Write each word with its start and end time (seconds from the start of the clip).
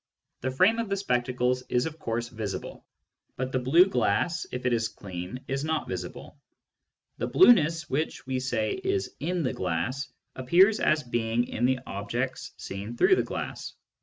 The 0.39 0.49
frame 0.49 0.79
of 0.79 0.89
the 0.89 0.97
spectacles 0.97 1.61
is 1.69 1.85
of 1.85 1.99
course 1.99 2.29
visible, 2.29 2.83
but 3.35 3.51
the 3.51 3.59
blue 3.59 3.85
glass, 3.85 4.47
if 4.51 4.65
it 4.65 4.73
is 4.73 4.87
clean, 4.87 5.41
is 5.47 5.63
not 5.63 5.87
visible. 5.87 6.37
The 7.19 7.27
blueness, 7.27 7.87
which 7.87 8.25
we 8.25 8.39
say 8.39 8.71
is 8.71 9.11
in 9.19 9.43
the 9.43 9.53
glass, 9.53 10.09
appears 10.35 10.79
as 10.79 11.03
being 11.03 11.47
in 11.49 11.65
the 11.65 11.77
objects 11.85 12.51
seen 12.57 12.97
through 12.97 13.15
the 13.15 13.21
glass. 13.21 13.75